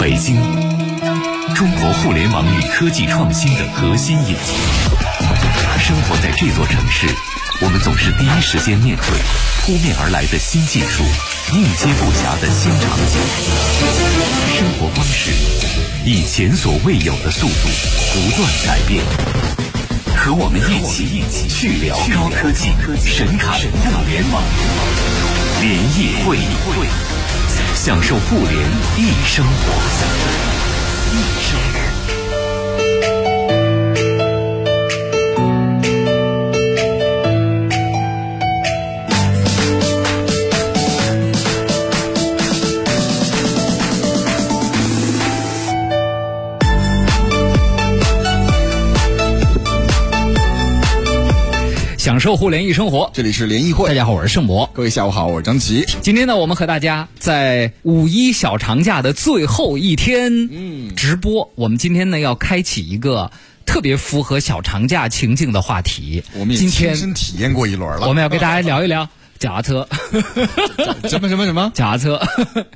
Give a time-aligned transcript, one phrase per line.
[0.00, 0.34] 北京，
[1.54, 4.56] 中国互联网与科技创新的核心引擎。
[5.78, 7.06] 生活在这座城市，
[7.60, 9.04] 我们总是第一时间面对
[9.60, 11.04] 扑面而来的新技术、
[11.52, 13.20] 应接不暇的新场景。
[14.56, 15.32] 生活方式
[16.06, 17.68] 以前所未有的速度
[18.14, 19.04] 不断改变。
[20.16, 22.70] 和我们一起一起去聊高科技、
[23.04, 24.42] 神侃互联网，
[25.60, 26.38] 联谊会
[27.82, 29.72] 享受互联易生活。
[31.14, 31.89] 易生活。
[52.00, 53.10] 享受互联易生活。
[53.12, 54.70] 这里是联谊会，大家好，我是盛博。
[54.72, 55.84] 各位下午好，我是张琪。
[56.00, 61.52] 今天呢，我们和大家在五一小长假的最后一天，嗯，直播。
[61.56, 63.30] 我们今天呢要开启一个
[63.66, 66.22] 特别符合小长假情境的话题。
[66.32, 68.08] 我们也今天亲身体验过一轮了。
[68.08, 69.06] 我们要跟大家聊一聊
[69.40, 69.88] 脚踏车。
[71.08, 72.20] 什么什么什么脚踏车？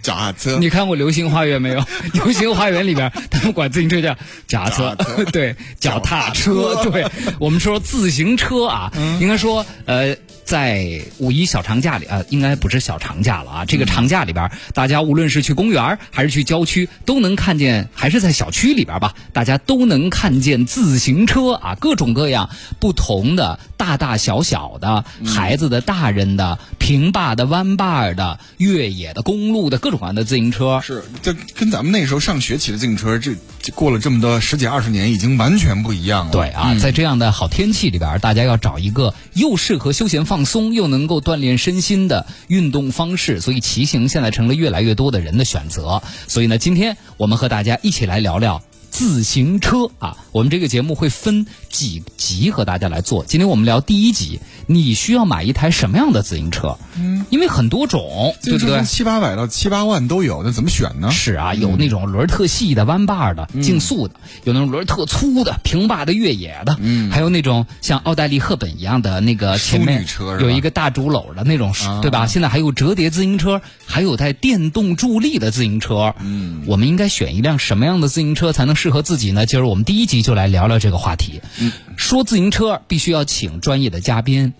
[0.03, 0.59] 脚踏车？
[0.59, 1.79] 你看过《流星花园》没有？
[2.13, 4.17] 《流星花园》里边他们管自行车叫
[4.49, 6.83] 脚踏车， 对，脚踏车。
[6.91, 7.07] 对，
[7.39, 10.17] 我们说自行车啊，应该说呃。
[10.45, 13.65] 在五一小长假里啊、呃，应该不是小长假了啊。
[13.65, 30.81] 这个长假里边，大家无论是去公园还是去郊区，都能看见，还是在小区里边吧，大家都能看见自行车啊，各种各样不同的，大大小小的，孩子的、大人的、平坝的、弯把的、越野的、公路的各种各样的自行车。
[30.83, 36.33] 是，这跟咱们那时候上学骑的自行车，这这过了这么多十几二十年，已经完全不一样了。
[36.33, 46.03] 对啊，在这样的好天气里边，大家要找一个又适合休闲放松，又能够锻炼身心的运动方式，所以骑行现在成了越来越多的人的选择。
[46.27, 48.63] 所以呢，今天我们和大家一起来聊聊。
[48.91, 53.25] 自行车啊，我们这个节目会分几集和大家来做。
[53.25, 56.79] 今天我们聊第一集，你需要买一台什么样的自行车？
[56.97, 58.85] 嗯，因为很多种，对不对？
[58.85, 61.11] 七八百到七八万都有，那怎么选呢？
[61.11, 64.15] 是啊，有那种轮特细的、弯把的、竞速的，
[64.45, 70.07] 有那种轮特粗的、平把的、越野的，嗯，还有那种像奥黛丽·赫本一样的那个前面
[70.41, 72.29] 有一个大竹篓的那种，对吧？
[72.29, 76.15] 现在还有折叠自行车，还有带电动助力的自行车。
[76.21, 79.45] 嗯，我们应该选一辆什么样的自行车才能适合自己呢？
[79.47, 81.41] 今儿我们第一集就来聊聊这个话题。
[81.65, 84.53] 嗯，说自行车必须要请专业的嘉宾。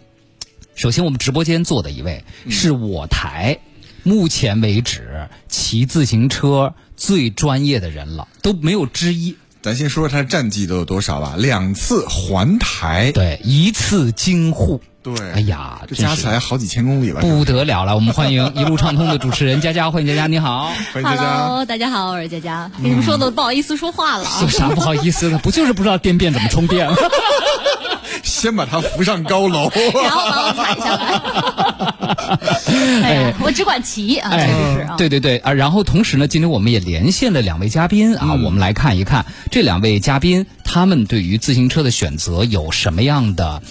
[0.75, 3.59] 首先，我们直播间坐的一位是我台
[4.03, 9.37] 目前为止骑自行车最专业的人了，都没有之一。
[9.63, 11.37] 咱先说说他的战绩都有多少吧？
[11.39, 14.83] 两次环台，对，一次京沪。
[15.05, 17.95] 对，哎呀，这加起来好几千公里了，不得了了！
[17.95, 21.45] 我们欢迎一路畅通的主持人佳佳，欢迎佳佳，你好，欢迎佳佳。
[21.45, 22.71] Hello，大家好，我是佳佳。
[22.83, 25.37] 跟你们说的不好意思说话了啊，有啥不好意思的？
[25.41, 26.89] 不就是不知道电变怎么充电？
[28.23, 31.21] 先把它扶上高楼，然后把我踩下来。
[33.05, 34.95] 哎呀，我只管骑啊，确实是啊。
[34.97, 35.53] 对对对啊！
[35.53, 43.63] 然后同时呢，今天我们也连线了两位嘉宾啊，我们来看一看这两位嘉宾他们对于自行车的选择有什么样的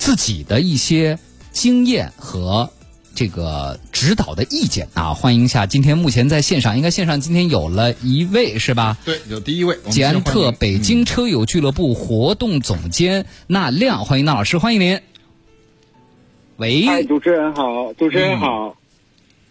[0.00, 1.18] 自己的一些
[1.52, 2.68] 经验和
[3.14, 5.12] 这个指导的意见啊！
[5.12, 8.96] 欢迎一下，今天目前在线上，应该线上今天有了一位是吧？
[9.04, 14.98] 对，有第一位，捷安特北京车友俱乐部活动总监那亮，欢迎那老师，欢迎您。
[16.56, 18.74] 喂，哎，主持人好，主持人好。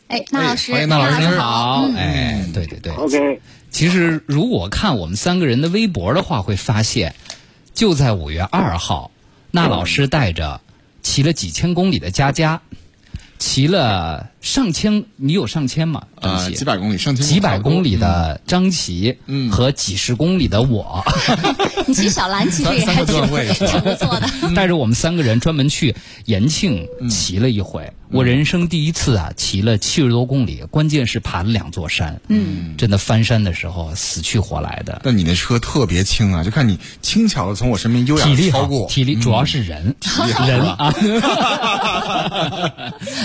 [0.08, 2.92] 哎，那老师，欢迎那老师您好，嗯哎，对对对。
[2.94, 3.40] OK，
[3.70, 7.14] 其实如果看我们三个人的微博的话，会发现，
[7.76, 9.12] 就在五月二号，
[9.52, 10.62] 那老师带着
[11.02, 12.62] 骑了几千公里的佳佳，
[13.38, 16.02] 骑了上千，你有上千吗？
[16.22, 21.04] 张啊，琪几百公里，上千几百公里的张琪，嗯和几十公里的我，
[21.88, 23.16] 你骑小蓝其实也还挺
[23.82, 24.30] 不错的。
[24.56, 25.96] 带着我们三个人专门去
[26.26, 27.92] 延庆骑了一回。
[28.12, 32.20] 我人生第一次啊，骑了七十多公里，关键是爬了两座山。
[32.28, 35.00] 嗯，真的翻山的时候死去活来的。
[35.04, 38.52] 但你那车特别轻啊，就看你轻巧的从我身边优雅体力
[38.88, 39.96] 体力主要是人，
[40.48, 40.92] 人啊。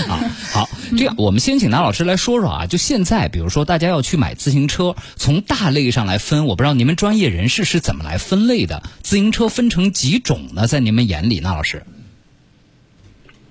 [0.07, 0.21] 好，
[0.53, 8.83] 好，这样我们先请拿老师来说说啊，就现在，比如说大家要去买自行车，从大类上来分，我不知道你们专业人士是怎么来分类的？
[9.03, 10.67] 自行车分成几种呢？
[10.67, 11.83] 在你们眼里，那老师？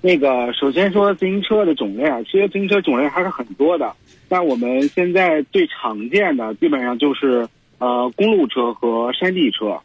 [0.00, 3.92] 那个首先说自行车的种类啊，其实自行车种类还是很多的。
[4.28, 7.48] 那我们现在最常见的基本上就是
[7.78, 9.80] 呃公路车和山地车。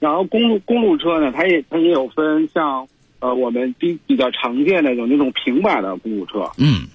[0.00, 2.86] 然后公路公路车呢，它也它也有分像
[3.24, 6.86] 呃我们比比较常见的有那种平板的公路车，嗯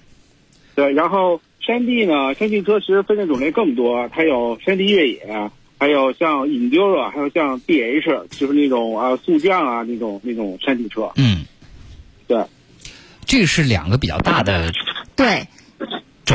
[0.76, 11.10] 对，然后山地呢，山地车其实分的种类更多，它有山地越野，还有像 Enduro，还有像 DH，就是那种啊速降啊那种那种山地车。
[11.16, 11.44] 嗯，
[12.28, 12.40] 对，
[13.26, 14.72] 这是两个比较大的
[15.16, 15.44] 对。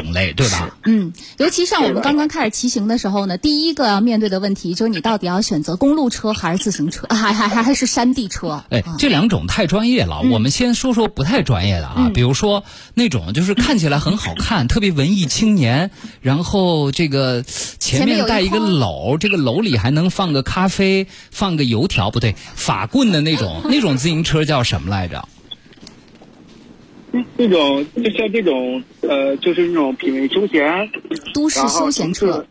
[0.02, 0.70] 种类对吧？
[0.86, 8.64] 嗯，尤其像我们刚刚开始骑行的时候呢，第一个要面对的问题就是你到底要选择公路车还是自行车， 还还还还是山地车？
[8.70, 12.64] 哎，这两种太专业了，我们先说说不太专业的啊，比如说
[12.94, 25.28] 那种就是看起来很好看，特别文艺青年，然后这个前面带一个篓，这个篓里还能放个咖啡，放个油条，不对，法棍的那种， 那种自行车叫什么来着？
[27.38, 30.90] 这种就像这种呃，就是那种品味休闲、
[31.34, 32.46] 都市休闲车，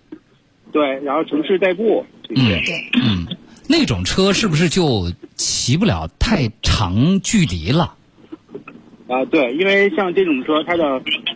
[0.72, 2.62] 对，然后城市代步，嗯，对，
[3.02, 3.26] 嗯，
[3.68, 7.94] 那种车是不是就骑不了太长距离了？
[9.06, 10.84] 啊，对，因为像这种车，它的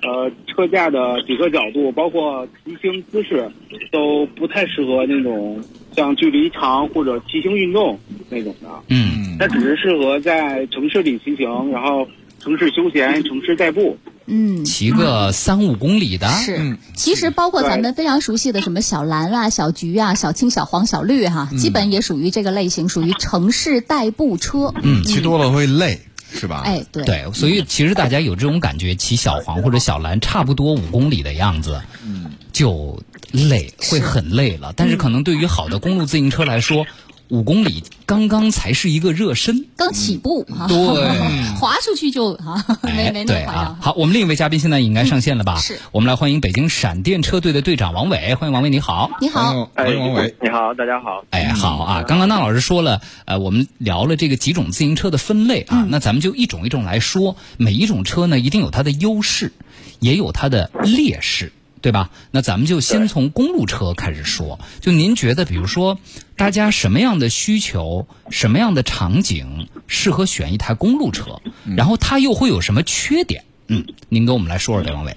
[0.03, 3.51] 呃车架的几个角度，包括骑行姿势，
[3.93, 7.99] 都不太适合那种像距离长或者骑行运动
[8.31, 8.69] 那种的。
[8.89, 12.07] 嗯，它只是适合在城市里骑行，然后。
[12.49, 16.79] 城市休闲，城市代步，嗯，骑个三五公里的是。
[16.95, 24.73] 其实包括咱们非常熟悉的什么小蓝啊、小橘啊、小青、小黄、小绿哈，基本也属于这个类型，属于城市代步车。
[24.83, 26.01] 嗯，骑多了会累，
[26.33, 26.63] 是吧？
[26.65, 27.05] 哎，对。
[27.05, 32.99] 对，所以其实大家有这种感觉，骑小黄或者小蓝，差不多五公里的样子，嗯，就
[33.31, 34.73] 累，会很累了。
[34.75, 36.87] 但是可能对于好的公路自行车来说。
[37.29, 40.77] 五公里刚刚才是一个热身，刚起步哈，对，
[41.61, 45.59] 滑出去就哈，没没那么快好，我们另一位嘉宾现在应该上线了吧？
[45.59, 59.53] 是，我们来欢迎北京闪电车队的队长王伟，欢迎王伟，你好，你好，欢迎王伟，你好，大家好，哎，好啊，刚刚那老师说了，呃，我们聊了这个几种自行车的分类啊，那咱们就一种一种来说，每一种车呢，一定有它的优势，
[60.01, 61.53] 也有它的劣势。
[61.81, 62.11] 对吧？
[62.31, 64.59] 那咱们就先从公路车开始说。
[64.81, 65.99] 就您觉得，比如说，
[66.37, 71.41] 大家什么样的需求、什么样的场景适合选一台公路车？
[71.77, 73.45] 然后它又会有什么缺点？
[73.69, 75.17] 嗯，您跟我们来说说，刘王伟。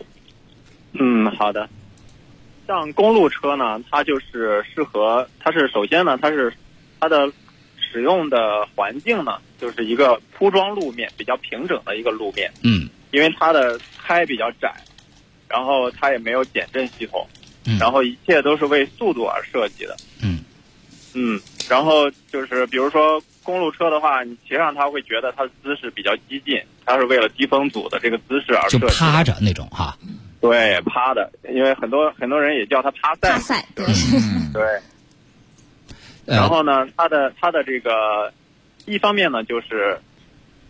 [0.94, 1.70] 嗯，好的。
[2.68, 6.54] 像公路车呢，它就是适合，它是首先呢，它是
[7.00, 7.32] 它的
[7.92, 12.52] 使用的环境呢，就是一个铺装路面，比较平整的一个路面。
[12.64, 12.90] 嗯。
[13.12, 14.74] 因为它的胎比较窄。
[15.52, 17.28] 然后它也没有减震系统，
[17.80, 19.96] 然后一切都是为速度而设计的。
[20.24, 20.40] 嗯
[21.14, 21.40] 嗯，
[21.70, 28.80] 然后就是比如说公路车的话，你骑上它会觉得它的姿势比较激进，它是为了低风阻的这个姿势而设计。
[28.80, 29.98] 就趴着那种哈。
[30.40, 33.34] 对，趴的，因为很多很多人也叫它趴赛。
[33.34, 33.86] 趴赛，对。
[34.54, 34.64] 对。
[36.26, 38.34] 然后呢，它的它的这个
[38.86, 40.00] 一方面呢，就是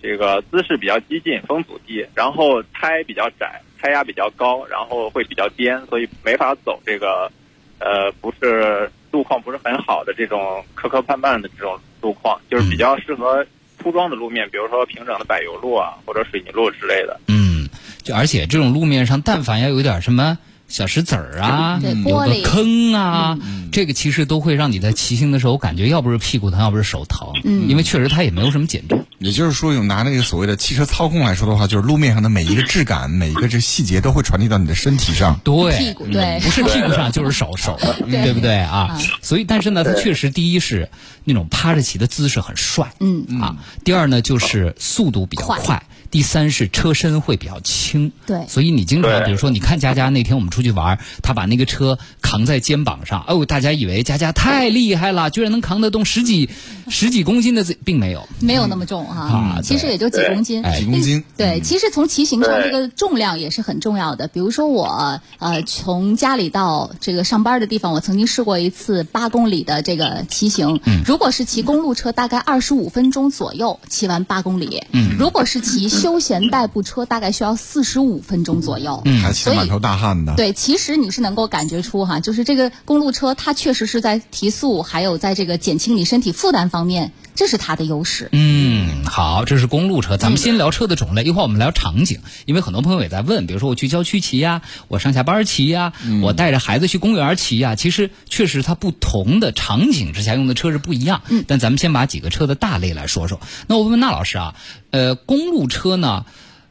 [0.01, 3.61] 这个姿势比较激进，风阻低，然后胎比较窄。
[3.81, 7.31] 胎压比较高，然后会比较颠，所以没法走这个，
[7.79, 13.45] 呃，不是路况不是很好的这种磕磕绊绊的这种路况，就是比较适合
[13.77, 17.19] 铺装的路面，比如说平整的柏油路啊，或者水泥路之类的。
[17.27, 17.67] 嗯，
[18.03, 20.37] 就而且这种路面上，但凡要有点什么。
[20.71, 23.37] 小石子儿啊，有个坑啊，
[23.73, 29.05] 这个其实都会让你在骑行的时候感觉，要不是屁股疼，要不是手疼，因为确实它也没有什么减震。
[29.19, 35.39] 也就是说，用拿那个所谓的汽车操控来说的话，就是路面上的每一个质感、每一个这细节都会传递到你的身体上。
[35.43, 37.77] 对，屁股对，不是屁股上就是手手，
[38.09, 38.97] 对不对啊？
[39.21, 40.89] 所以，但是呢，它确实第一是
[41.25, 43.57] 那种趴着骑的姿势很帅，嗯啊。
[43.83, 45.83] 第二呢，就是速度比较快。
[46.11, 56.49] 第三是车身会比较轻，对，所以你经常比如说，你看佳佳那天我们出去玩，他把那个车扛在肩膀上，哦，大家以为佳佳太厉害了，居然能扛得动十几
[56.89, 61.23] 十几公斤的，并没有，没有那么重哈，其实也就几公斤，几公斤。
[61.37, 64.27] 对，其实从骑行上这个重量也是很重要的。
[64.27, 76.00] 比如说我呃从家里到这个上班的地方，我曾经试过一次八公里的这个骑行，如果是骑公路车，大概二十五分钟左右骑完八公里，嗯，如果是骑。
[76.01, 80.35] 休闲代步车大概需要四十五分钟左右，嗯，还骑满头大汗的。
[80.35, 88.29] 对，其实你是能够感觉出哈，就是这个公路车它确实是在提速，还有在这个减轻你身体负担方面，这是它的优势。
[88.31, 101.21] 嗯，好，这是公路车，咱们先聊车的种类，一会儿我们聊场景，因为很多朋友也在问，比如说我去郊区骑呀，我上下班骑呀，我带着孩子去公园骑呀，其实确实它不同的场景之下用的车是不一样。
[101.29, 103.39] 嗯，但咱们先把几个车的大类来说说。
[103.67, 104.55] 那我问问那老师啊。
[104.91, 106.25] 呃，公路车呢，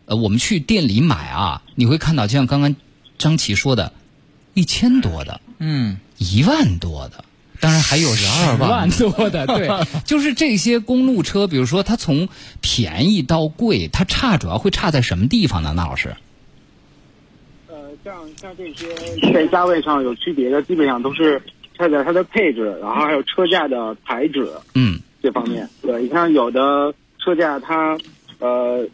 [0.04, 2.76] 呃，我们去店里买啊，你会看到，就像刚刚
[3.16, 3.94] 张琪说的，
[4.52, 7.24] 一千多的，嗯，一万多的，
[7.60, 9.68] 当然还有十二万多的， 对，
[10.04, 12.28] 就是这些公路车，比如说它从
[12.60, 15.72] 便宜到贵，它差主要会差在什么地方呢？
[15.76, 16.14] 那老师？
[17.68, 18.88] 呃，像像这些
[19.32, 21.40] 在价位上有区别的，基本上都是
[21.76, 25.68] 差在它的配置，然后还有车架的材质，嗯，这方面。
[25.82, 27.98] 对，你像有的车架它
[28.38, 28.88] 呃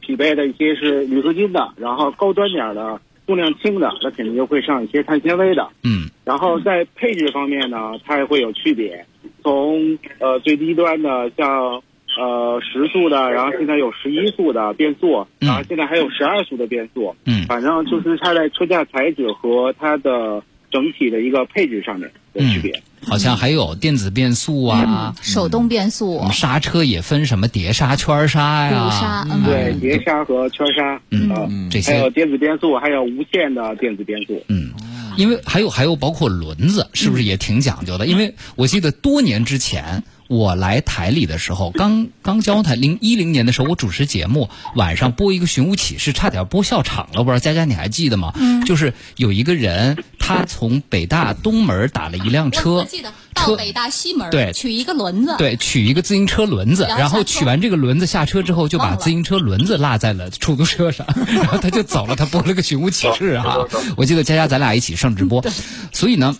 [0.00, 5.68] 匹配的一些是铝合金的，然后高端点的重量轻的，那肯定就会上一些碳纤维的。
[5.82, 9.04] 嗯，然后在配置方面呢，它也会有区别，
[9.42, 11.82] 从呃最低端的像。
[12.16, 17.12] 呃，十速的，然后现在有十一速的变速，然后现在还有十二速的变速。
[17.26, 20.40] 嗯，反正就是它在车架材质和它的
[20.70, 22.72] 整体的一个配置上面的区别。
[23.06, 26.22] 好像还有电子变速啊，手动变速。
[26.32, 28.90] 刹车也分什么碟刹、圈刹呀？
[28.90, 31.00] 刹，对，碟刹和圈刹。
[31.10, 34.42] 嗯，这些还有电子变速，还有无线的电子变速。
[34.48, 34.70] 嗯，
[35.16, 38.06] 因为还有还有包括轮子，是不是也挺讲究的？
[38.06, 40.02] 因为我记得多年之前。
[40.34, 47.22] 我来台里的时候，刚刚交台，零一零年的时候，我主持节目，晚上播一个寻物启事，差点播笑场了。
[47.22, 48.32] 不知道佳佳你还记得吗？
[48.34, 62.16] 嗯，就是有一个人，他从北大东门打了一辆车，记得到北大西门，对，取一个轮子，对，取一个自行车轮子，然后取完这个轮子下车之后，就把自行车轮子落在了出租车上， 然后他就走了。
[62.16, 63.58] 他播了个寻物启事啊，
[63.96, 65.44] 我记得佳佳咱俩一起上直播，
[65.92, 66.36] 所以呢。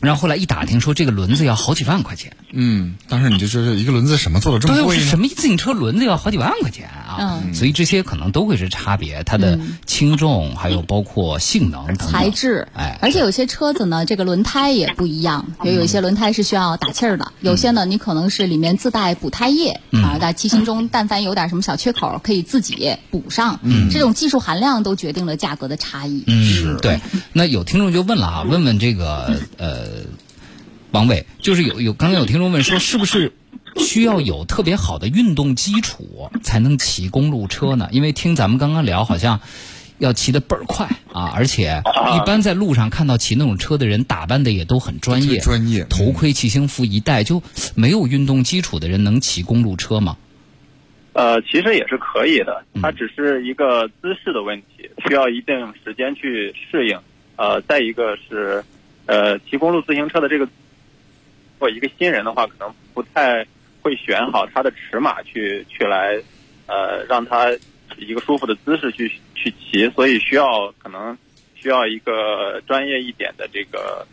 [0.00, 2.36] 然后后来一打听，说这个轮子要好几万块钱。
[2.52, 4.98] 嗯，当时你就说一个轮子什么做的这么贵？
[5.00, 7.16] 什么自行车轮子要好几万块钱啊？
[7.18, 12.68] 嗯，所以这些可能都会是差别，它的轻重还有包括性能、材质。
[12.74, 23.58] 哎，而且有些车子呢，这个轮胎也不一样，也有一些轮胎是需要打气儿的，有些呢你可能是里面自带补胎液啊，在骑行中但凡有点什么小缺口，可以自己补上。
[23.62, 26.22] 嗯，这种技术含量都决定了价格的差异。
[26.26, 27.00] 嗯，对。
[27.32, 29.85] 那有听众就问了啊，问问这个呃。
[30.90, 33.32] 王伟，就是有有刚刚有听众问说，是不是
[33.76, 37.88] 需要有特别好的运动基础才能骑公路车呢？
[37.92, 39.40] 因为听咱们刚刚聊，好像
[39.98, 41.82] 要骑得倍儿快啊，而且
[42.14, 47.42] 一般在路上看到骑那种车的人，打扮的也都很专业，专业，头盔、骑行服一戴，就
[47.74, 50.16] 没有运动基础的人能骑公路车吗？
[51.14, 56.98] 呃，其实也是可以的，它只是一个姿势的问题，需要一定时间去适应。
[57.36, 58.62] 呃，再一个是，
[59.06, 60.48] 呃，骑公路自行车的这个。
[61.58, 63.42] 或一个新人的话，可能不太
[63.80, 66.20] 会选好他的尺码去去来，
[66.66, 67.50] 呃，让他
[67.96, 71.16] 一个舒服的姿势去去骑，所以需要可能
[71.54, 74.06] 需要一个专业一点的这个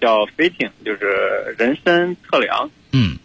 [0.00, 2.68] 叫 fitting，就是人身测量。
[2.92, 3.16] 嗯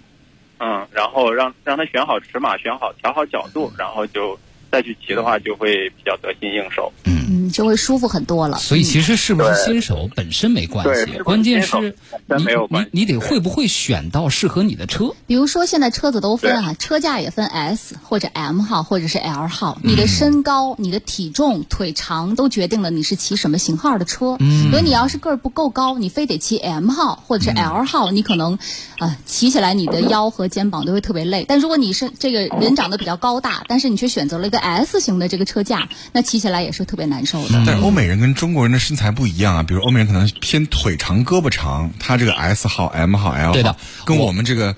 [0.59, 4.39] 嗯，然后让让他选好尺码，选好调好角度，然后就
[4.71, 6.93] 再去骑的话，就会比较得心应手。
[7.05, 8.57] 嗯，就会舒服很多了。
[8.57, 11.95] 所以其实是不是新手本身没关系，关键是
[12.27, 15.13] 你你你得会不会选到适合你的车。
[15.27, 24.37] 比如说现在车子都分啊，车架也分 S 或者 M 号或者是 L 号，你的身高、你的体重、腿长都决定了你是骑什么型号的车。
[24.71, 28.57] 所以你要是个儿不够高，你非得骑 M 号或者是 L 号，你可能
[28.99, 31.45] 啊骑起来你的腰和肩膀都会特别累。
[31.47, 37.63] 但如果你是这个人长得比较高大，但是你却选择了一个 S 型的这个车架，那骑起来也是特别难受的。
[37.65, 44.75] 但是欧美人跟中国人的身材不一样啊，比如欧美人可能偏腿长胳膊长，他这个 S 号、M 号、L 号，跟我们这个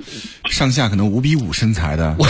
[0.49, 2.15] 上下可能五比五身材的。
[2.19, 2.27] 我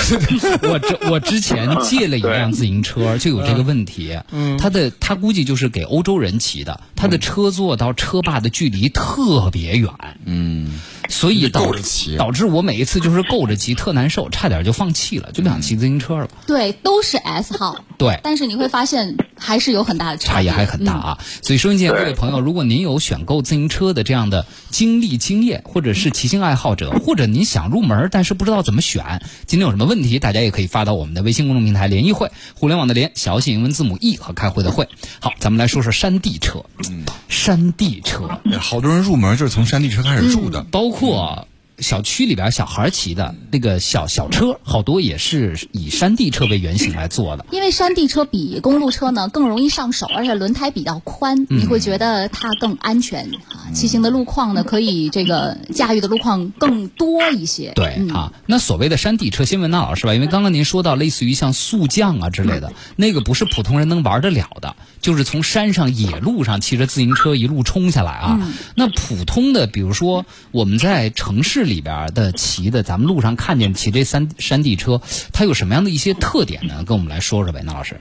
[0.69, 4.17] 我之我之前借了一辆自行车，就有这个问题。
[4.31, 9.89] 嗯，他的他估计就是给欧洲人骑的，他的车座到车把的距离特别远。
[10.25, 10.79] 嗯。
[11.07, 11.71] 所以导
[12.17, 16.27] 导致我每一次就是够着骑特难受，差点就放弃了，就不想骑自行车了。
[16.47, 17.85] 对，都是 S 号。
[17.99, 21.17] 对，但是你会发现还是有很大的差异，还很大啊。
[21.43, 34.87] 所以收音机前各位朋友，如果您有选购自行车的这样的经历经验，或者是骑行爱好者，或者您想入门但是不知道怎么选，今天有什么问题，大家也可以发到我们的微信公众平台“联谊会”，互联网的联，小写英文字母 E 和开会的会。
[35.19, 36.63] 好，咱们来说说山地车。
[36.89, 41.47] 嗯，山地车，好多人入门就是从山地车开始入的，包括。
[41.75, 47.45] 括小区里边小孩骑的那个小小车，好多也是以山地车为原型来做的。
[47.51, 53.71] 因为山地车比公路车呢更容易上手，而且轮胎比较宽，你会觉得它更安全啊。
[53.73, 57.73] 骑行的路况呢，可以这个驾驭的路况更多一些。
[57.75, 68.39] 对啊，那所谓的山地车，先问那老师吧，因为刚刚您说到类似于像速降啊之类的，那个不是普通人能玩得了的，就是从山上野路上骑着自行车一路冲下来啊。
[68.75, 71.64] 那普通的，比如说我们在城市。
[71.65, 75.01] 里边的骑的，咱们路上看见骑这山山地车，
[75.33, 76.83] 它有什么样的一些特点呢？
[76.85, 77.95] 跟我们来说说呗，那老师。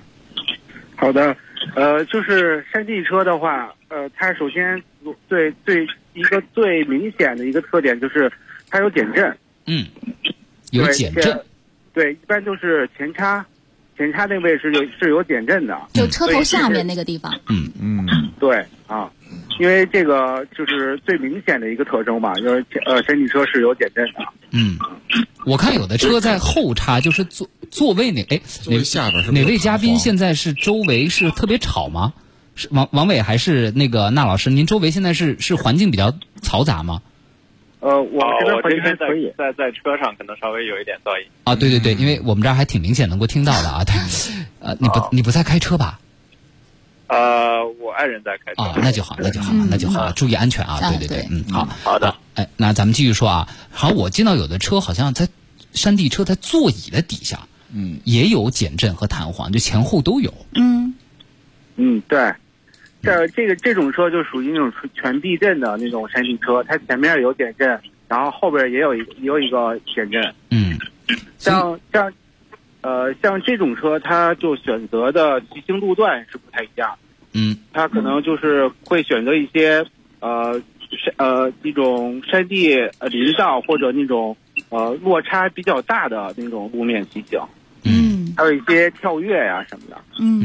[0.97, 1.37] 好的，
[1.75, 4.83] 呃，就是山地车的话，呃，它首先
[5.28, 8.33] 对对一个最明显的一个特点就是
[8.71, 9.37] 它有减震。
[9.66, 9.87] 嗯，
[10.71, 11.40] 有减震。
[11.92, 13.44] 对，一般都是前叉，
[13.97, 17.33] 前叉那位是有是有减震的，就车头下面那个地方。
[17.49, 18.06] 嗯嗯，
[18.38, 19.11] 对啊，
[19.59, 24.21] 因为这个就是最明显的一个特征吧，就是呃，山地车是有减震的。
[24.51, 24.77] 嗯，
[25.47, 32.13] 我看有的车在后叉，就是座座位那哎，哪下边是哪位嘉宾现在是周围是特别吵吗？
[32.57, 34.51] 是王王伟还是那个那老师？
[34.51, 37.03] 您周围现在是是环境比较嘈杂吗？
[37.81, 43.85] 呃，我我这边可以在在车上可能稍微有一点噪音啊，对对对，因为我们这儿还挺明显能够听到的啊。
[43.85, 43.95] 对，
[44.61, 45.99] 呃，你不你不在开车吧？
[47.14, 50.80] 呃，我爱人在开车啊，那就好，那就好，那就好，注意安全啊！
[50.90, 52.12] 对对对，嗯，好好的。
[52.35, 53.49] 哎，那咱们继续说啊。
[53.71, 55.28] 好，我见到有的车好像在
[55.73, 60.35] 山地车在座椅的底下，嗯，也有减震和弹簧，就前后都有。
[60.54, 60.94] 嗯
[61.76, 62.35] 嗯，对。
[63.02, 67.68] 这这个这种车就属于那种全避震的那种山地车，它前面有减震，
[68.09, 70.35] 然后后边也有一也有一个减震。
[70.50, 70.78] 嗯，
[71.38, 72.11] 像像，
[72.80, 76.97] 呃，像这种车，它就选择的骑行路段是不太一样。
[77.35, 79.85] 嗯，他可能就是会选择一些
[80.21, 80.55] 呃
[80.91, 84.37] 山呃一种山地呃林道或者那种
[84.69, 87.41] 呃落差比较大的那种路面骑行。
[87.87, 89.97] 嗯，还有一些跳跃呀什么的。
[90.19, 90.43] 嗯。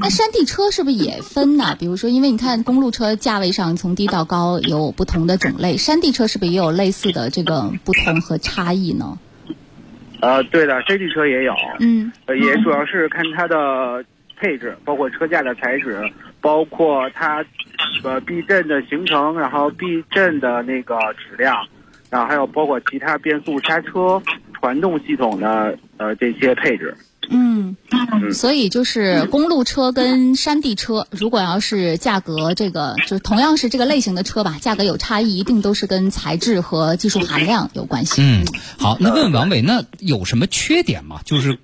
[0.00, 1.76] 那山地车是不是也分呢？
[1.78, 9.18] 比如说，因为你看公路车价位上从低到高有不同的种类，山地车是不是也有类似的这个不同和差异呢？
[10.20, 14.02] 呃，对的，山地车也有，嗯，也主要是看它的
[14.40, 16.00] 配置，包括车架的材质，
[16.40, 17.44] 包括它
[18.02, 21.66] 呃避震的形成，然后避震的那个质量，
[22.08, 24.22] 然后还有包括其他变速刹车
[24.54, 26.96] 传动系统的呃这些配置。
[27.32, 27.76] 嗯，
[28.32, 38.20] 所以就是公路车跟山地车，如果要是价格这个，就是同样是这个类型的车吧，价格有差异，一定都是跟材质和技术含量有关系。
[38.20, 38.44] 嗯，
[38.80, 41.20] 好，那问问王伟，那有什么缺点吗？
[41.24, 41.58] 就是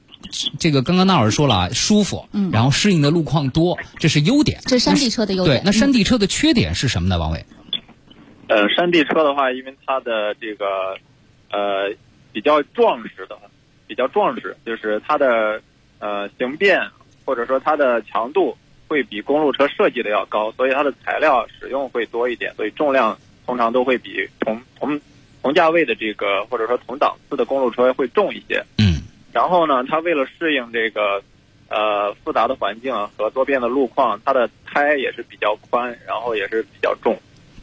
[0.58, 4.60] 这个刚刚那老师说了啊，舒服，嗯，然后适应的路况多，这是优点。
[4.64, 5.58] 这是山地车的优点。
[5.58, 7.18] 对，那山地车的缺点是什么呢？
[7.18, 7.44] 王伟？
[8.48, 10.66] 呃，山地车的话，因为它的这个
[11.50, 11.94] 呃
[12.32, 13.36] 比较壮实的。
[13.88, 15.62] 比较壮实，就是它的
[16.00, 16.80] 呃形变
[17.24, 25.00] 或者说它的强度会比公路车设计的要高，所以它的材料使用会多一点，所以重量通常都会比同同
[25.40, 28.60] 同价位的这个或者说同档次的公路车会重一些。
[28.78, 28.95] 嗯。
[29.36, 31.22] 然后呢，它为了适应这个
[31.68, 37.14] 呃复杂的环境和多变的路况，它的胎也是比较宽，然后也是比较重，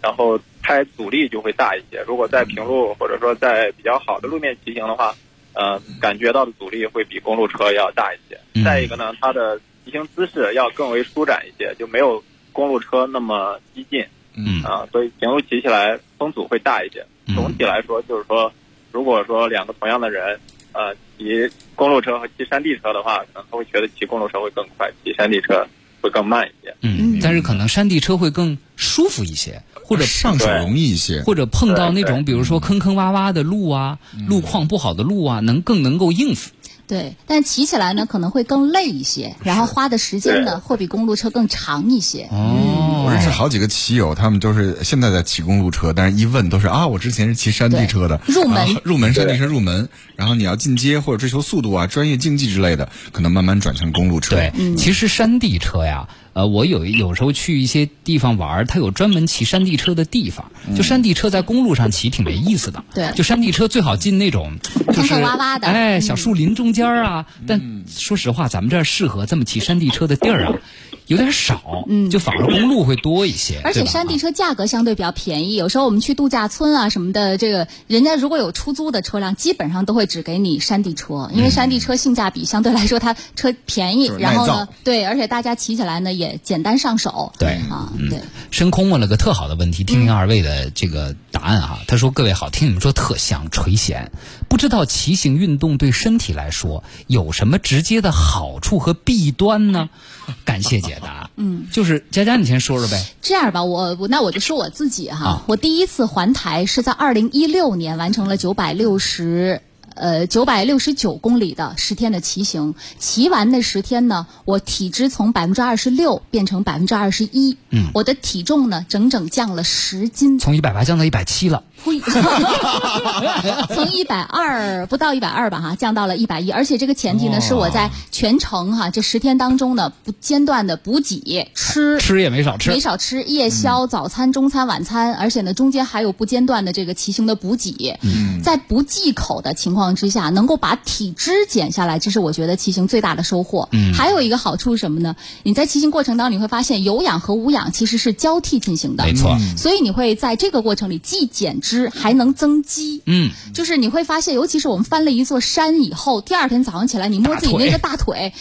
[0.02, 2.04] 然后胎阻力就会大一些。
[2.08, 5.14] 如果在平路或者说在比较好的路面骑行的话。
[5.56, 8.36] 呃，感觉到的阻力会比公路车要大一些。
[8.66, 14.04] 再一个呢，它的骑行姿势要更为舒展一些，就没有公路车那么激进。
[14.36, 17.06] 嗯啊，所以平路骑起来风阻会大一些。
[17.36, 18.52] 总体来说，就是说，
[18.92, 20.40] 如果说两个同样的人，
[20.74, 25.66] 呃，骑公路车和骑山地车的话，可能他会觉得骑公路车会更快，骑山地车
[26.02, 26.76] 会更慢一些。
[26.82, 29.62] 嗯，但是可能山地车会更舒服一些。
[29.86, 36.52] 或者上手容易一些，或者碰到那种比如说坑坑洼洼的路啊，路况不好的路啊，能更能够应付。
[36.86, 42.28] 对，但骑起来呢可能会更累一些，然后花的时间呢会比公路车更长一些。
[42.32, 48.76] 哦，我认识好几个骑友，他们都是现在在骑公路车，但是一问都是啊，我之前是骑山地车的，入门。
[48.84, 54.36] 入门山地车入门，然后你要进阶或者追求速度啊、专业竞技之类的，可能慢慢转成公路车。
[54.36, 56.08] 对，其实山地车呀。
[56.34, 60.52] 呃，我有有时候去一些地方玩，它有专门骑山地车的地方。
[60.76, 62.84] 就山地车在公路上骑挺没意思的。
[62.94, 63.12] 对。
[63.16, 64.52] 就山地车最好进那种
[64.94, 67.26] 就是洼洼的，哎，小树林中间啊。
[67.46, 70.54] 但说实话，咱们这儿适合这么骑山地车的地儿啊。
[71.08, 73.62] 有点少，嗯，就反而公路会多一些。
[73.64, 87.34] 而且山地车价格相对比较便宜，有时候我们去度假村啊什么的，这个人家如果有出租的车辆，基本上都会只给你山地车，因为山地车性价比相对来说它车便宜，然后呢，对，而且大家骑起来呢也简单上手。
[87.38, 88.20] 对啊，对。
[88.52, 91.80] 深空问了个特好的问题，听听二位的这个答案啊。
[91.88, 94.08] 他说：“各位好，听你们说特像垂涎，
[94.48, 99.90] 不知道骑行运动对身体来说有什么直接的好处和弊端呢？”
[100.46, 101.30] 感谢解答。
[101.36, 103.04] 嗯，就是佳佳，你先说说呗。
[103.22, 109.62] 这样吧，我我那我就说我自己哈，我第一次环台是在二零一六年完成了九百六十。
[109.96, 122.00] 呃，九百六十九公里的十天的骑行，骑完那十天呢，我体脂从百分之二十六变成百分之二十一，嗯，我的体重呢，整整降了十斤，从一百八降到一百七了，呸，
[123.76, 139.83] 从一百二不到一百二吧，哈，降到了一百一，而且这个前提呢，是我在全程哈这十天当中呢，不间断的补给吃，吃也没少吃，没少吃夜宵、早餐、中餐、晚餐，而且呢，中间还有不间断的这个骑行的补给，嗯，在不忌口的情况。
[139.84, 143.68] 况之下，能够把体脂减下来，这是我觉得骑行最大的收获。
[143.74, 145.16] 嗯，还有一个好处是什么呢？
[145.44, 149.38] 你在骑行过程当中，你会发现有氧和无氧其实是交替进行的，没错。
[149.58, 153.02] 所以你会在这个过程里既减脂还能增肌。
[153.06, 158.34] 嗯，就是你会发现，尤其是我们翻了一座山以后，第二天早上起来，你摸自己那个大腿。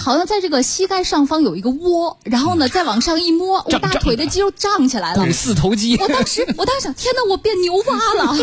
[0.00, 5.96] 好像在这个膝盖上方有一个窝，然后呢，再往上一摸，我大腿的肌肉胀起来了，四头肌。
[5.96, 8.36] 我当时，我当时想，天哪，我变牛蛙了。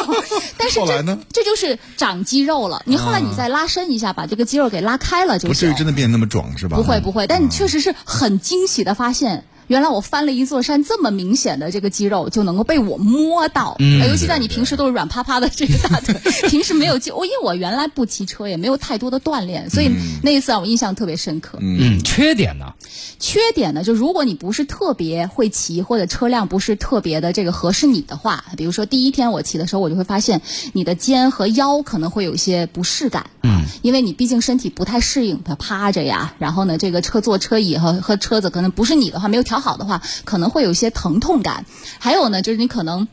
[0.56, 2.82] 但是这这就是长肌肉了。
[2.84, 6.76] 你后来你再拉伸一下，把这个肌肉给拉开了，就不至于真的变那么壮，是吧？
[6.76, 9.44] 不会不会，但你确实是很惊喜的发现。
[9.68, 16.14] 原来我翻了一座山，这么明显的这个肌肉就能够被我摸到，尤其在你平时都是软趴趴的这个大腿，
[16.48, 19.90] 平时没有肌，我因为我原来不骑车，也没有太多的锻炼，所以
[20.22, 21.58] 那一次让我印象特别深刻。
[21.60, 22.72] 嗯，缺点呢？
[23.20, 30.40] 缺点呢，就如果你不是特别会骑，或者车辆不是特别的这个合适你的话，比如说第一天我骑的时候，我就会发现
[30.72, 39.57] 你的肩和腰可能会有一些不适感，嗯，因为你毕竟身体不太适应，它趴着呀，然后呢，这个车座车椅和和车子可能不是你的话，没有调。
[39.60, 41.64] 好的话，可能会有一些疼痛感。
[41.98, 43.06] 还有呢，就是你可能，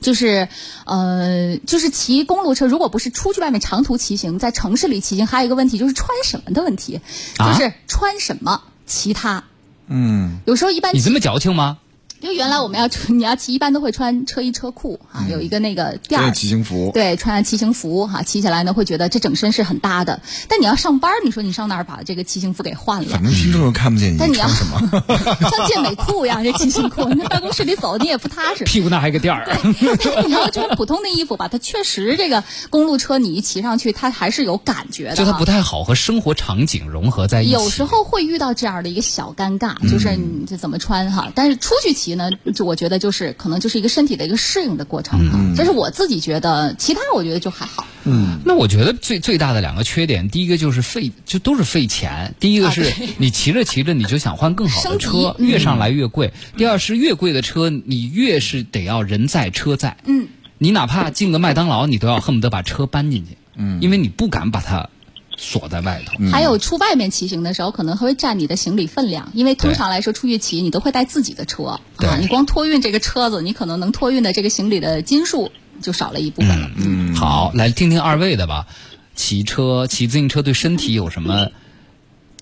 [0.00, 0.48] 就是
[0.84, 7.00] 呃，就是骑公路车，如果不是出去外面长途骑行，在城市里骑行，还有一个问题就是穿什么的问题，
[7.38, 9.44] 就是穿什么其他。
[9.88, 11.78] 嗯，有时候一般你这么矫情吗？
[12.20, 20.20] 因为原来我们要穿， 你要骑一般都会穿车衣车裤啊，有一个那个垫儿骑行服，对，穿骑行服哈，骑起来呢会觉得这整身是很搭的。
[20.48, 23.08] 但你要上班，你说你上哪儿把这个骑行服给换了？
[23.10, 24.80] 反正听众又看不见你但你要什么，
[25.50, 28.64] 像健美裤一样这骑行裤，你在办公室里走你也不踏实。
[28.64, 29.46] 屁股那还有个垫儿。
[30.26, 35.16] 你要穿普通的衣服吧，它确实这个公路车你一骑上去，它还是有感觉的。
[35.16, 37.52] 就它不太好和生活场景融合在一起。
[37.52, 41.30] 有时候会遇到这样的一个小尴尬，就是你这怎么穿哈？
[41.34, 42.86] 但是出去骑呢，就我觉得。
[42.86, 47.84] 觉得就是可能就是一个身体的一个适应的过程啊，这是我自己觉得，其他我觉得就还好。
[48.04, 52.32] 嗯，那我觉得最最大的两个缺点，第一个就是费，就都是费钱。
[52.38, 59.96] 第一个是你骑着骑着你就想换更好的 车，越上来越贵；第二是越贵的车，你越是得要人在车在。
[60.04, 63.36] 嗯，你哪怕进个麦当劳，你都要恨不得把车搬进去。
[63.56, 64.90] 嗯，因为你不敢把它。
[65.36, 71.80] 锁在外头，还有出外面骑行的时候，可能会占你的行李分量，因为通常来说出去骑，你都会带自己的车啊。
[72.20, 75.50] 你光托运这个车子，你可能能托运的这个行李的斤数
[75.82, 76.70] 就少了一部分了。
[76.76, 78.66] 嗯，好，来听听二位的吧。
[79.14, 81.48] 骑车、骑自行车对身体有什么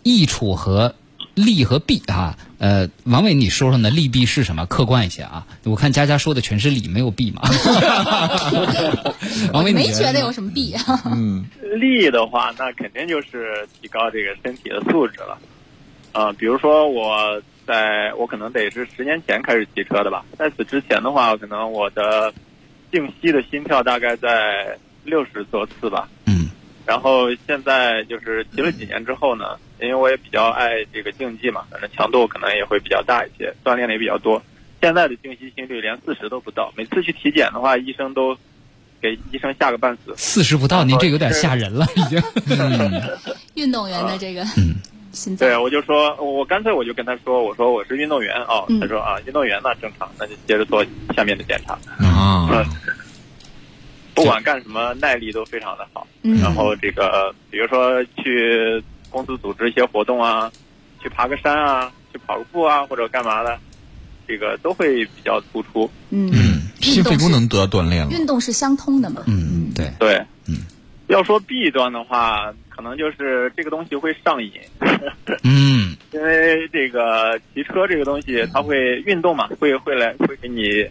[0.03, 0.95] 益处和？
[1.35, 3.90] 利和弊啊，呃，王伟，你说说呢？
[3.90, 4.64] 利弊是什么？
[4.66, 5.47] 客观一些啊！
[5.64, 7.42] 我看佳佳说的全是利，没有弊嘛。
[9.53, 11.03] 王伟，没觉得有什么弊啊？
[11.07, 11.44] 嗯，
[11.79, 15.38] 利的话，那肯定就是提高这个身体的素质了。
[16.12, 22.33] 啊，比如说我在我可能得是十年前开始骑车的吧，在此之前的话，可能我的
[22.92, 26.09] 静息的心跳大概在六十多次吧。
[26.27, 26.49] 嗯。
[26.87, 34.42] 然后现在就是骑了几年之后呢，因为我也比较爱这个竞技嘛，反正强度可能也会比较大一些，锻炼的也比较多。
[34.83, 38.37] 现在的静息心率连四十都不到，每次去体检的话，医生都
[39.01, 40.12] 给医生吓个半死。
[40.16, 42.23] 四十不到，您这有点吓人了，已经。
[43.55, 44.44] 运动员的这个
[45.12, 45.49] 心脏。
[45.49, 48.66] 对，我就说，我干脆我就跟他说，我说我是运动员哦。
[48.79, 50.85] 他说啊，运动员那正常，那就接着做
[51.16, 51.79] 下面的检查。
[52.05, 52.66] 啊。
[54.14, 56.07] 不管干什么，耐力都非常的好。
[56.40, 60.50] 然后这个，比如说去公司组织一些活动啊，
[61.03, 63.59] 去爬个山啊，去跑个步啊，或者干嘛的，
[64.27, 65.90] 这个都会比较突出。
[66.11, 66.31] 嗯，
[66.81, 68.11] 心肺功能得到锻炼了。
[68.11, 69.24] 运动是相通的嘛？
[69.27, 70.16] 嗯，对对。
[70.46, 70.59] 嗯，
[71.09, 74.53] 要说弊端的话，可能就是这个东西会上瘾。
[75.42, 80.87] 嗯， 因为这个骑车这个东西，它会运动嘛，会会来会给你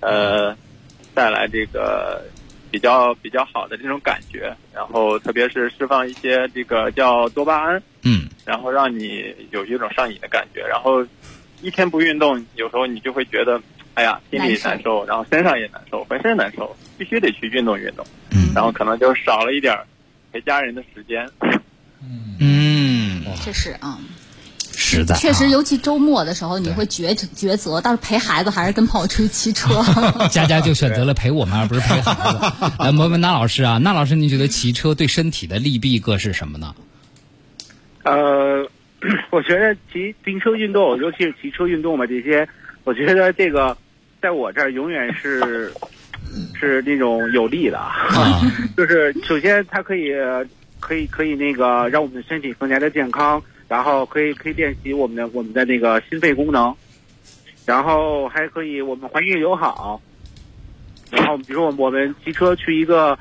[0.00, 0.56] 呃
[1.14, 2.22] 带来这个。
[2.76, 11.02] 比较比较好的这种感觉，然后特别是释放一些这个叫多巴胺，嗯，然后让你有一种上瘾的感觉，然后
[11.62, 13.58] 一天不运动，有时候你就会觉得，
[13.94, 19.74] 哎呀，心里难受，然后身上也难受，浑身难受，必须得去运动运动，嗯，然后可能就少了一点
[20.30, 21.26] 陪家人的时间，
[22.38, 23.98] 嗯，确实啊。
[24.76, 29.82] 实在，确实，尤其周末的时候，你会抉抉择，到是陪孩子还是跟朋友出去骑车。
[30.30, 32.72] 佳佳就选择了陪我们，而不是陪孩子。
[32.78, 36.74] 来， 问问那老师啊，那老师，您觉得骑车对身体的利弊各是什么呢？
[38.04, 38.68] 呃，
[39.32, 42.46] 我觉得骑自行车运动，尤其是骑车运动嘛，这些，
[42.84, 43.76] 我觉得这个
[44.20, 45.72] 在我这儿永远是
[46.60, 47.78] 是那种有利的。
[47.78, 48.40] 啊，
[48.76, 50.12] 就是首先它可以
[50.78, 53.42] 可以可以那个让我们的身体更加的健康。
[53.68, 56.74] 然后可以可以练习我们的我们的那个心肺功能，
[57.64, 60.00] 然后还可以我们环境友好，
[61.10, 63.18] 然后比如说我们骑车去一个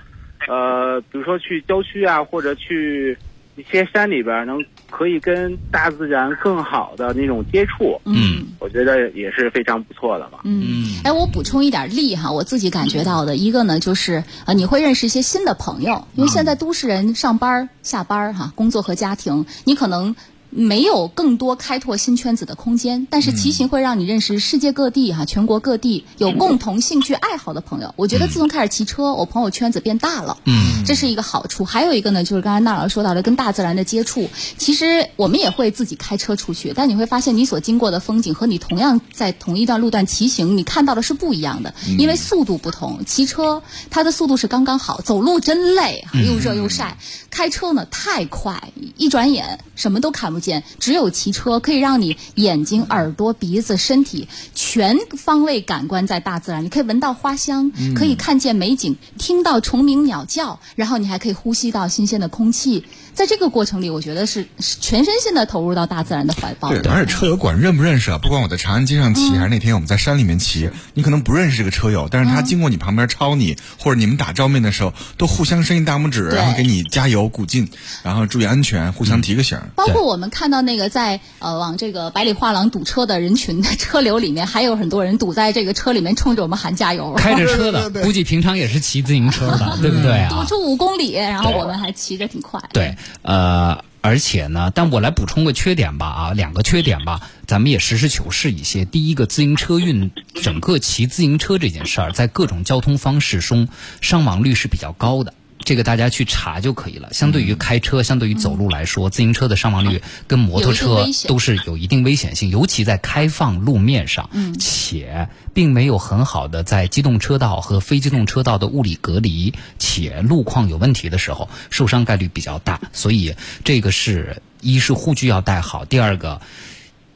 [0.47, 3.17] 呃，比如说去郊区啊，或者去
[3.55, 10.39] 一些山里边，能可以跟大自然更好的那种接触，嗯，我觉得也是非常不错的嘛。
[10.43, 20.15] 嗯，哎，我补充一点力哈，我自己感觉到的一个呢，就是呃，你会认识一些新的朋友，因为现在都市人上班下班哈，工作和家庭，你可能。
[20.57, 27.93] 没有更多开拓新圈子的空间，但是骑行会让你认识世界各地哈，全国各地有共同兴趣爱好的朋友。
[27.97, 31.65] 我觉得自从开始骑车，我朋友圈子变大了，嗯，这是一个好处。
[31.65, 34.29] 还有一个呢，就是刚才娜老师说到的跟大自然的接触。
[34.57, 43.03] 其实我们也会自己开车出去，但你会发现你所经过的风景和你同样在同一段路段骑行，你看到的是不一样的，因为速度不同。
[43.05, 46.95] 骑车它的速度是刚刚好，走路真累，又热又晒；
[47.29, 50.44] 开车呢太快，一转眼什么都看不。
[50.79, 62.84] 只有骑车可以让你眼睛、耳朵、鼻子、身体全方位感官在大自然，你可以闻到花香，可以看见美景，听到虫鸣鸟叫，然后你还可以呼吸到新鲜的空气。
[63.15, 66.69] 在这个过程里，我觉得是全身心的投入到大自然的怀抱。
[66.69, 68.19] 对，而且车友管认不认识啊？
[68.21, 77.69] 不管我在长安街上骑，还是那天我们在山里面骑，你可能不认识这个车友，但是他经过你旁边超你，或者你们打照面的时候，都互相伸一大拇指，然后给你加油鼓劲，
[78.04, 79.58] 然后注意安全，互相提个醒。
[79.75, 87.13] 包括我们看到那个在呃往这个百里画廊堵车的人群的车流里面，还有很多人堵在这个车里面，冲着我们喊加油。
[87.13, 90.30] 开着车的，估计平常也是骑自行车的，对不对啊？
[90.30, 92.60] 堵出五公里，然后我们还骑着挺快。
[92.73, 92.93] 对。
[93.21, 98.85] 呃，而且呢，但我来补充个缺点吧，啊，两个缺点吧，咱们也实事求是一些。
[98.85, 103.67] 第一个，自行车运整个骑自行车这件事儿，在各种交通方式中，
[104.01, 105.33] 伤亡率是比较高的。
[105.65, 107.12] 这个大家去查就可以了。
[107.12, 122.80] 相对于开车，相对于走路来说，自行车的伤亡率跟摩托车都是有一定危险性，尤其在开放路面上，且并没有很好的在机动车道和非机动车道的物理隔离，且路况有问题的时候，受伤概率比较大。
[122.93, 126.41] 所以这个是一是护具要戴好，第二个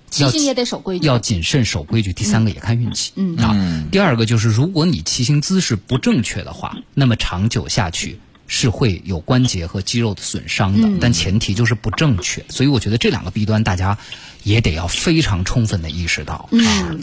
[0.10, 2.14] 骑行也得守规矩，要谨慎守规矩。
[2.14, 3.12] 第三个也看运气。
[3.16, 8.20] 嗯啊，第二个就是如果你骑行姿势不正确的话，那么长久下去。
[8.52, 12.44] 是会有关节和肌肉的损伤的，但前提就是不正确。
[12.50, 13.96] 所以我觉得这两个弊端，大家
[14.44, 16.96] 也得要非常充分的意识到啊。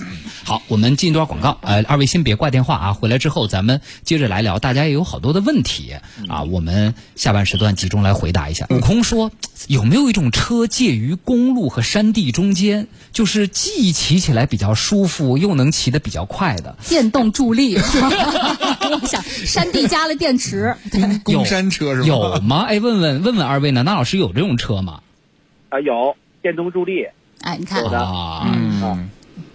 [0.44, 4.58] 好，我们进一段广告，呃，二位先别挂电话啊，回来之后咱们接着来聊。
[4.58, 5.94] 大家也有好多的问题
[6.28, 8.66] 啊，我们下半时段集中来回答一下。
[8.70, 9.30] 悟空说，
[9.68, 17.76] 有没有一种车介于公路和山地中间，就是既骑起来比较舒服，又能骑得比较快的电动助力？
[18.86, 20.76] 我想山地加了电池。
[21.24, 22.06] 公山车是吗？
[22.06, 22.64] 有吗？
[22.68, 23.82] 哎，问问问问二位呢？
[23.82, 25.00] 那老师有这种车吗？
[25.70, 27.06] 啊，有电动助力。
[27.46, 29.08] 哎，你看啊，嗯，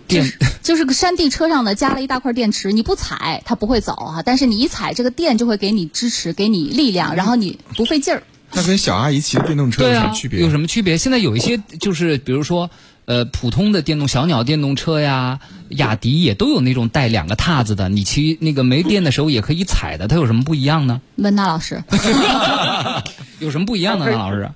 [0.07, 0.25] 电
[0.63, 8.23] 就是个山地车上呢，加了一大块电池，你不踩它不会走啊，但是你一踩，这个电就会给你支持，给你力量，然后你不费劲儿。
[8.53, 10.39] 那跟小阿姨骑的电动车有什么区别？
[10.39, 10.97] 有什么区别？
[10.97, 12.69] 现在有一些就是，比如说。
[13.05, 21.01] 呃，普通的电动小鸟电动车呀，雅迪也都有那种带两个踏子的，你骑那个没电的时候也可以踩的，它有什么不一样呢？
[21.15, 21.83] 问那老师，
[23.39, 24.05] 有什么不一样呢？
[24.07, 24.49] 那老师，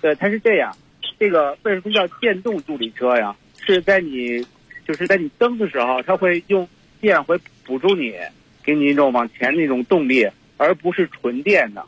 [0.00, 0.74] 对，它是这样，
[1.18, 3.34] 这个为什么叫电动助力车呀？
[3.66, 4.44] 是在你
[4.86, 6.66] 就是在你蹬的时候，它会用
[7.00, 8.14] 电会辅助你，
[8.62, 10.26] 给你一种往前那种动力，
[10.56, 11.84] 而不是纯电的。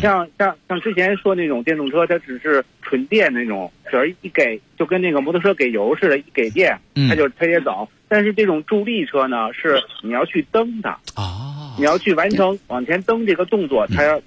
[0.00, 7.86] 像像像之前说那种电动车，它只是纯电那种，只要一给就跟那个摩托车给油似的，一给电它就它也走。
[8.08, 14.18] 但是这种助力车呢，是你要去蹬它啊，你要去完成往前蹬这个动作，它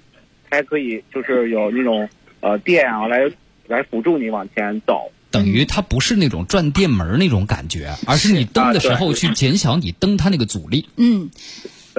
[0.48, 2.08] 才可以就是有那种
[2.40, 3.28] 呃电啊来
[3.68, 5.12] 来辅助你往前走。
[5.30, 10.88] 等于它不是那种转电门那种感觉，而是你蹬的时候去减小你蹬它那个阻力。
[10.96, 11.30] 嗯。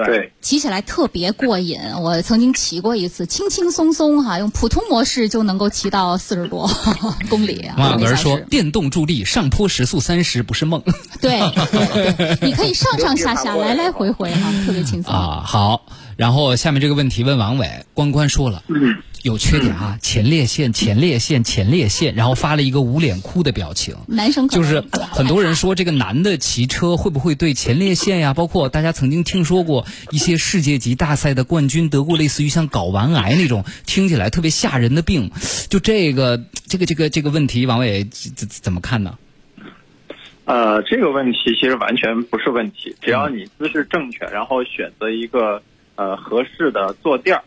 [0.02, 1.78] 对，骑起来特别过瘾。
[2.00, 6.70] 我曾经骑过一次，轻轻松松哈，用普通模式就能够骑到四十多
[7.28, 7.74] 公里啊。
[7.76, 10.82] 王老师说，电动助力上坡时速三十不是梦。
[11.20, 11.38] 对，
[12.40, 15.42] 你可以上上下下来来回回哈，特别轻松啊。
[15.44, 15.84] 好，
[16.16, 18.62] 然后下面这个问题问王伟，关关说了。
[19.22, 23.94] 有缺点啊，前列腺，前列腺，前列腺，然后发了一个捂脸哭的表情。
[24.06, 28.32] 男生就是很多人说这个男的骑车会不会对前列腺呀？
[28.32, 35.30] 包括大家曾经听说过一些世界级大赛的冠军得过类似于像睾丸癌那种听起来特别吓人的病，
[35.68, 39.18] 就这个这个这个这个问题，王伟怎怎么看呢？
[40.46, 45.62] 呃，这个问题其实完全不是问题，只要你姿势正确，然后选择一个
[45.94, 47.44] 呃合适的坐垫儿。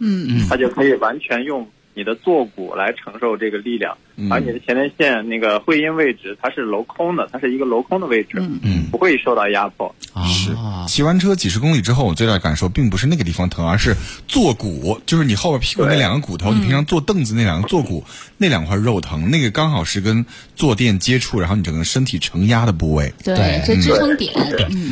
[0.00, 0.26] 嗯。
[0.28, 3.96] 嗯，他就可以完全用你的坐骨来承受这个力量，
[4.28, 9.94] 而你的前列腺那个会阴位置它是镂空的，它是一个镂空的位置，嗯，不会受到压迫。
[10.26, 10.50] 是，
[10.88, 18.04] 骑完车几十公里之后，我最大的感受并不是那个地方疼，而是坐骨，就是你后边屁股那两个骨头，你平常坐凳子那两个坐骨
[18.36, 23.12] 那两块肉疼，那个刚好是跟坐垫接触，然后你整个身体承压的部位。
[23.22, 24.32] 对，这支撑点。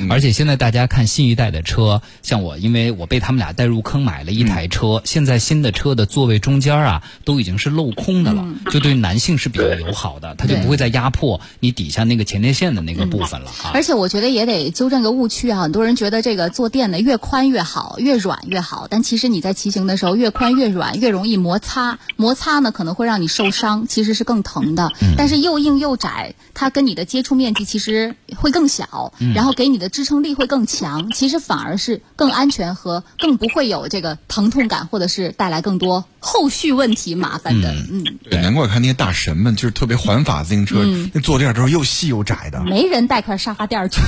[0.09, 13.71] 而且现在大家看新一代的车，像我，因为我被他们俩带入坑买了一台车，现在新的车的座位中间啊，都已经是镂空的了，就对男性是比较友好的，它就不会再压迫你底下那个前列腺的那个部分了啊。
[13.75, 24.93] 而且我觉得也得纠正个误区啊，很多人觉得这个坐垫呢越宽越好，越软越好，但其实你在骑行的时候越宽越软越容易摩擦，摩擦呢可能会让你受伤，其实是更疼的。
[25.17, 37.73] 但是又硬又窄，它跟你的接触面积其实会更小，然后给你的支撑力会更强，其实反而是更安全和更不会有这个疼痛感，或者是带来更多后续问题麻烦的。
[37.91, 44.01] 嗯，对，难怪看那些大神们就是特别环法自行车，那坐垫都是又细又窄的，没人带块沙发垫去。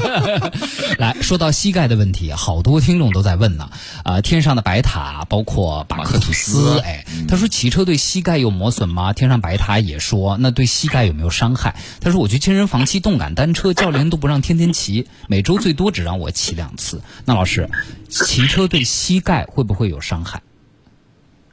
[0.98, 3.70] 来说到膝盖的问题，好多听众都在问呢。
[4.04, 9.12] 啊，天上的白塔，包括马克吐斯，哎，他说骑车对膝盖有磨损吗？
[9.12, 11.76] 天上白塔也说，那对膝盖有没有伤害？
[12.00, 17.02] 他说我去健身房骑动感单车，教练都不让天天骑，每周最多只让我骑两次。
[17.24, 17.68] 那老师，
[18.08, 20.42] 骑车对膝盖会不会有伤害？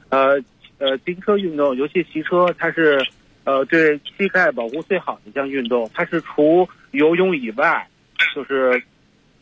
[0.10, 0.41] 呃
[0.78, 3.06] 呃，自行车运动，尤其骑车，它是
[3.44, 7.88] 呃对膝盖保护最好的一项运动，它是除游泳以外。
[8.34, 8.82] 就是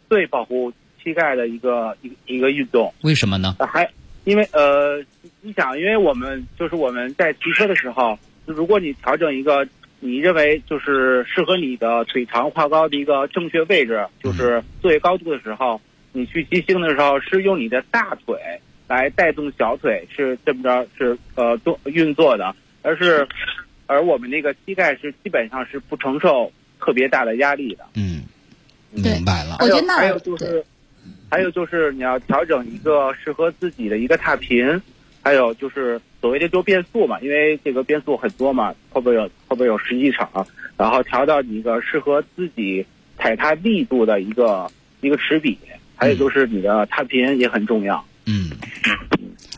[0.08, 3.56] 最保护膝盖的一个一一个运动，为什么呢？
[3.60, 3.90] 还
[4.24, 5.04] 因为呃，
[5.42, 9.68] 你想，因为我们就是我们在骑车的时候，如果你调整一个
[10.00, 18.36] 你认为就是适合你的腿长胯高的一个正确位置，就是作为高度的时候，你去骑行的时候是用你的大腿
[18.94, 23.28] 来带动小腿，是这么着是呃做运作的，而是
[23.88, 27.86] 而我们那个膝盖是基本上是不承受特别大的压力的。
[27.96, 28.24] 嗯。
[28.92, 29.58] 明白了。
[29.60, 30.64] 我觉得还有就是，
[31.32, 34.80] 还有就是你要调整一个适合自己的一个踏频，
[35.24, 40.30] 还有就是所谓的就变速嘛，因为这个变速很多嘛，后边有后边有十几场，
[40.78, 42.86] 然后调到你一个适合自己
[43.18, 44.70] 踩踏力度的一个
[45.02, 45.58] 一个齿比，
[45.96, 47.98] 还有就是你的踏频也很重要。
[47.98, 48.13] 嗯。
[48.26, 48.50] 嗯。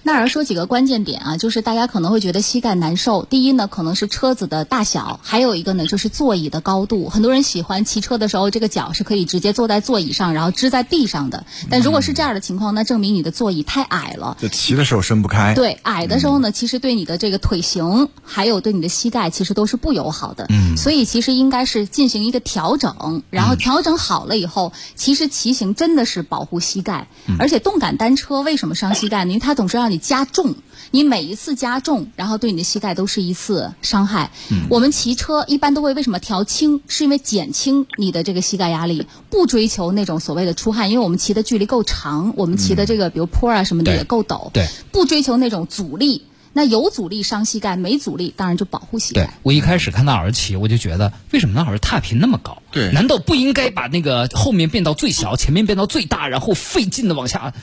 [0.06, 3.26] 那儿说几个关键点啊，就是大家可能会觉得膝盖难受。
[3.26, 7.10] 第一呢，可能是车子的大小，还有一个呢，就是座椅的高度。
[7.10, 11.44] 很多人喜欢骑车的时候，这个脚是可以直接坐在座椅上，然后支在地上的。
[11.72, 15.56] 但如果是这样的情况，那证明你的座椅太矮了，就骑的时候伸不开。
[15.56, 20.46] 对，矮的时候呢，其实对你的这个腿型，还有对你的膝盖，其实都是不友好的。
[20.50, 20.78] 嗯。
[20.78, 27.08] 所以其实应该是进行一个调整，然后调整好了以后，其实骑行真的是保护膝盖。
[27.40, 29.32] 而且动感单车为什么伤膝盖呢？
[29.32, 29.95] 因为它总是让你。
[29.98, 30.56] 加重，
[30.92, 34.32] 你每一次加重，然后对你的膝盖都是一次伤害。
[34.70, 36.82] 我们骑车一般都会为什么调轻？
[36.88, 46.26] 是因为减轻你的这个膝盖压力，不追求那种所谓的出汗，因为我们骑的距离够长，我们骑的这个比如坡啊什么的也够陡，对，不追求那种阻力。
[46.58, 49.26] 那有阻力伤膝盖，没阻力当然就保护膝盖。
[49.26, 52.64] 对我一开始看到老师骑，我就觉得为什么那老师踏频那么高？
[52.72, 57.54] 对，难道不应该把那个后面变到最小，前面变到最大，然后费劲的往下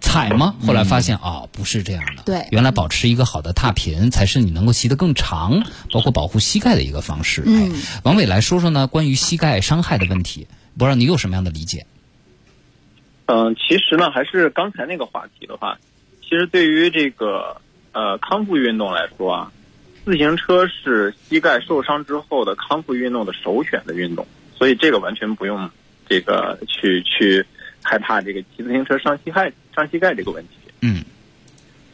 [0.00, 0.54] 踩吗？
[0.66, 2.22] 后来发现啊，不是这样的。
[2.24, 7.42] 对，原来保持一个好的踏频才是你能够骑得更长，包括保护膝盖的一个方式。
[7.46, 7.72] 嗯，
[8.04, 10.46] 王伟来说说呢，关于膝盖伤害的问题，
[10.78, 11.86] 不知道你有什么样的理解？
[13.26, 15.78] 嗯，其实呢，还是刚才那个话题的话，
[16.22, 17.60] 其实对于这个。
[17.98, 19.52] 呃，康复运动来说啊，
[20.04, 25.70] 自行车是膝盖受伤之后的康复运动的首选的运动，所以这个完全不用
[26.06, 27.46] 这个去去
[27.86, 30.50] 害怕这个骑自行车伤膝盖伤膝盖这个问题。
[30.82, 31.04] 嗯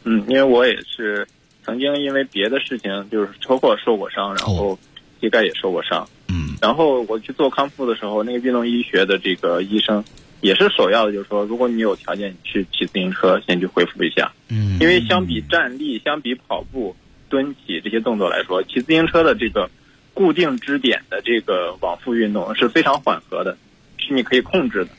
[0.03, 1.27] 嗯，因为我也是
[1.63, 4.77] 曾经因为别的事情就是车祸受过伤，然后
[5.21, 6.07] 膝盖也受过伤。
[6.27, 10.03] 嗯，然后我去做康复的时候，那个运动医学的这个医生。
[10.41, 14.29] 也是首要的，就是说，如果你有条件，你去骑自行车，先去恢复一下。
[14.49, 16.93] 嗯，因为相比站立、相比跑步、
[17.29, 19.71] 蹲起这些动作来说，骑自行车的这个
[20.13, 23.57] 固定支点的这个往复运动是非常缓和的，
[23.95, 24.91] 是你可以控制的。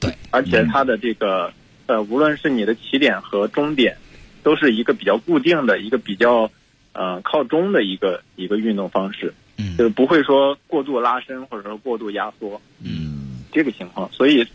[0.00, 1.52] 对，而且它的这个
[1.86, 3.96] 呃，无论是你的起点和终点，
[4.42, 6.50] 都是一个比较固定的一个比较
[6.92, 9.32] 呃靠中的一个一个运动方式。
[9.56, 12.60] 嗯，就是不会说过度拉伸或者说过度压缩。
[12.82, 14.46] 嗯，这个情况，所以。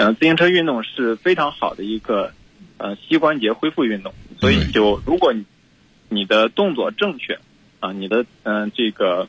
[0.00, 2.32] 嗯，自行车运动是非常好的一个
[2.76, 5.44] 呃膝关节恢复运动，所以就如果你
[6.08, 7.36] 你的动作正确
[7.80, 9.28] 啊，你的嗯这个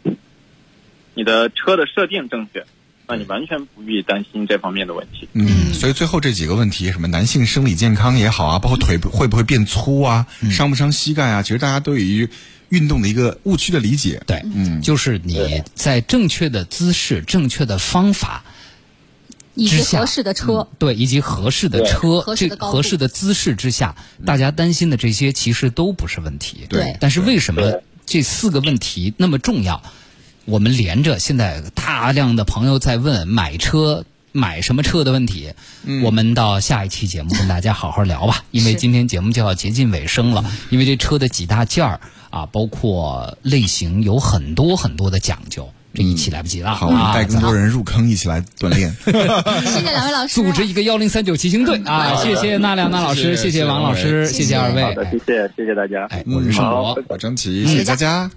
[1.16, 2.64] 你的车的设定正确，
[3.08, 5.28] 那你完全不必担心这方面的问题。
[5.34, 12.30] 嗯，所以最后这几个问题，什么男性生理健康也好啊，包括腿会不会变粗啊，伤不伤膝盖啊，其实大家对于
[12.68, 14.22] 运动的一个误区的理解。
[14.28, 18.44] 对，嗯，就是你在正确的姿势、正确的方法。
[19.56, 23.94] 以及合适的车，对，以及合适的车，这合适的姿势之下，
[24.26, 26.66] 大家担心的这些其实都不是问题。
[26.70, 29.84] 对，但是为什么这四个问题那么重要？
[30.46, 35.54] 我们连着现在大量的朋友在问买车买什么车的问题，
[36.04, 38.44] 我们到下一期节目跟大家好好聊吧。
[38.52, 42.00] 因为今天节目就要接近尾声了，因为这车的几大件儿
[42.30, 45.70] 啊，包括类型有很多很多的讲究。
[45.92, 48.96] 这一期来不及了，好，带更多人入坑，一起来锻炼。
[49.04, 52.16] 谢谢两位老师，组织一个幺零三九骑行队啊！
[52.18, 56.06] 谢谢娜亮娜老师，谢谢王老师，谢谢二位，好的，谢谢，谢谢大家。
[56.12, 58.30] 哎，我是盛博，我张琪，谢谢大家。